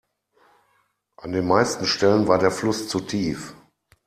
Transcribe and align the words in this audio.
An 1.17 1.31
den 1.31 1.45
meisten 1.45 1.85
Stellen 1.85 2.27
war 2.27 2.39
der 2.39 2.49
Fluss 2.49 2.87
zu 2.89 3.01
tief. 3.01 3.53